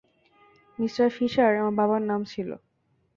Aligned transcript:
Mr 0.79 0.95
Fisher 1.09 1.51
আমার 1.55 1.75
বাবার 1.79 2.01
নাম 2.01 2.21
ছিল। 2.23 2.49